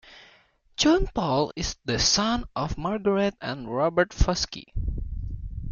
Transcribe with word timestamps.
John 0.77 1.05
Paul 1.13 1.51
is 1.55 1.75
the 1.85 1.99
son 1.99 2.45
of 2.55 2.75
Margaret 2.75 3.35
and 3.39 3.67
Robert 3.71 4.09
Foschi. 4.13 4.63